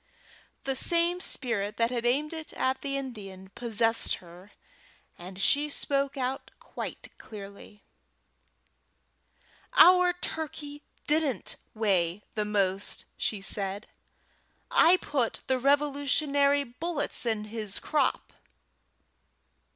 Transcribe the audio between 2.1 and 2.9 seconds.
it at